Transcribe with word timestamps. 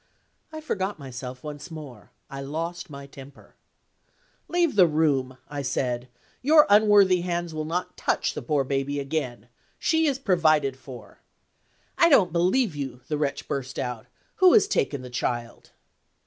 I 0.51 0.61
forgot 0.61 0.97
myself 0.97 1.43
once 1.43 1.69
more 1.69 2.11
I 2.27 2.41
lost 2.41 2.89
my 2.89 3.05
temper. 3.05 3.53
"Leave 4.47 4.75
the 4.75 4.87
room," 4.87 5.37
I 5.47 5.61
said. 5.61 6.09
"Your 6.41 6.65
unworthy 6.71 7.21
hands 7.21 7.53
will 7.53 7.65
not 7.65 7.95
touch 7.97 8.33
the 8.33 8.41
poor 8.41 8.63
baby 8.63 8.99
again. 8.99 9.47
She 9.77 10.07
is 10.07 10.17
provided 10.17 10.75
for." 10.75 11.21
"I 11.99 12.09
don't 12.09 12.33
believe 12.33 12.75
you!" 12.75 13.01
the 13.09 13.17
wretch 13.19 13.47
burst 13.47 13.77
out. 13.77 14.07
"Who 14.37 14.53
has 14.53 14.67
taken 14.67 15.03
the 15.03 15.11
child?" 15.11 15.69